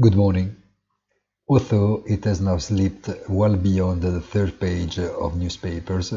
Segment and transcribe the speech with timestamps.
[0.00, 0.56] Good morning.
[1.48, 6.12] Although it has now slipped well beyond the third page of newspapers,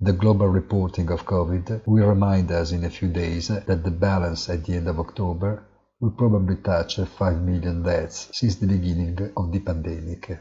[0.00, 4.48] the global reporting of COVID will remind us in a few days that the balance
[4.48, 5.62] at the end of October
[6.00, 10.40] will probably touch 5 million deaths since the beginning of the pandemic.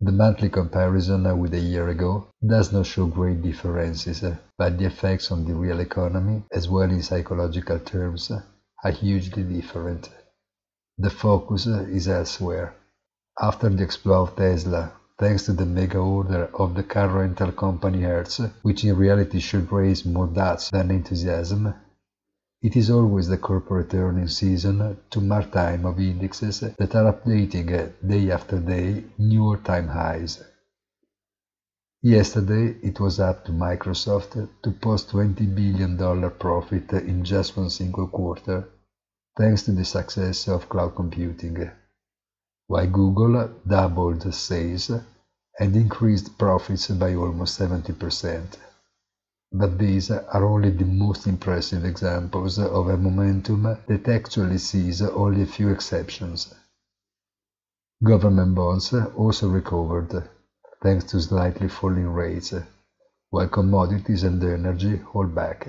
[0.00, 4.24] The monthly comparison with a year ago does not show great differences,
[4.58, 8.32] but the effects on the real economy, as well in psychological terms,
[8.82, 10.10] are hugely different.
[10.98, 12.74] The focus is elsewhere.
[13.40, 18.02] After the exploit of Tesla, thanks to the mega order of the car rental company
[18.02, 21.74] Hertz, which in reality should raise more doubts than enthusiasm,
[22.60, 27.92] it is always the corporate earnings season to mark time of indexes that are updating
[28.06, 30.44] day after day new all-time highs.
[32.02, 38.06] Yesterday, it was up to Microsoft to post $20 billion profit in just one single
[38.08, 38.68] quarter,
[39.36, 41.70] thanks to the success of cloud computing,
[42.66, 44.90] while Google doubled sales
[45.58, 48.56] and increased profits by almost 70%.
[49.52, 55.42] But these are only the most impressive examples of a momentum that actually sees only
[55.42, 56.54] a few exceptions.
[58.02, 60.28] Government bonds also recovered,
[60.82, 62.54] thanks to slightly falling rates,
[63.30, 65.68] while commodities and energy hold back.